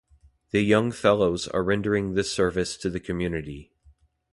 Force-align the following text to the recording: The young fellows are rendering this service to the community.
The 0.49 0.63
young 0.63 0.91
fellows 0.91 1.47
are 1.49 1.63
rendering 1.63 2.15
this 2.15 2.33
service 2.33 2.75
to 2.77 2.89
the 2.89 2.99
community. 2.99 3.71